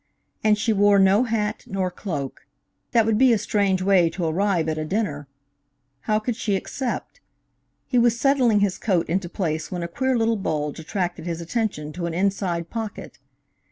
And 0.43 0.57
she 0.57 0.73
wore 0.73 0.97
no 0.97 1.25
hat, 1.25 1.63
nor 1.67 1.91
cloak. 1.91 2.47
That 2.91 3.05
would 3.05 3.19
be 3.19 3.31
a 3.33 3.37
strange 3.37 3.83
way 3.83 4.09
to 4.09 4.25
arrive 4.25 4.67
at 4.67 4.79
a 4.79 4.83
dinner. 4.83 5.27
How 6.05 6.17
could 6.17 6.35
she 6.35 6.55
accept? 6.55 7.19
He 7.85 7.99
was 7.99 8.19
settling 8.19 8.61
his 8.61 8.79
coat 8.79 9.07
into 9.07 9.29
place 9.29 9.71
when 9.71 9.83
a 9.83 9.87
queer 9.87 10.17
little 10.17 10.37
bulge 10.37 10.79
attracted 10.79 11.27
his 11.27 11.39
attention 11.39 11.93
to 11.93 12.07
an 12.07 12.15
inside 12.15 12.71
pocket. 12.71 13.19